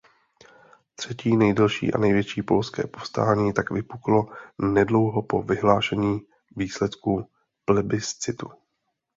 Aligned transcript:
Třetí 0.95 1.37
nejdelší 1.37 1.93
a 1.93 1.97
největší 1.97 2.41
polské 2.43 2.87
povstání 2.87 3.53
tak 3.53 3.71
vypuklo 3.71 4.25
nedlouho 4.61 5.21
po 5.21 5.41
vyhlášení 5.43 6.21
výsledků 6.55 7.29
plebiscitu. 7.65 8.51